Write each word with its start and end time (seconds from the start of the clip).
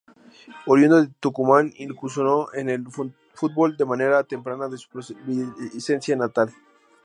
Oriundo 0.65 0.99
de 0.99 1.11
Tucumán, 1.19 1.73
incursionó 1.77 2.47
en 2.55 2.69
el 2.69 2.87
fútbol 2.89 3.77
de 3.77 3.85
manera 3.85 4.23
temprana 4.23 4.65
en 4.65 4.75
su 4.79 4.89
provincia 4.89 6.15
natal. 6.15 6.51